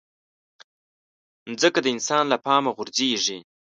[1.51, 3.37] مځکه د انسان له پامه غورځيږي.